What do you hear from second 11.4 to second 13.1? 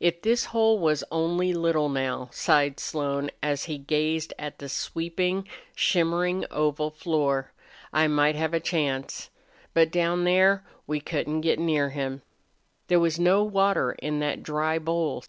get near him." There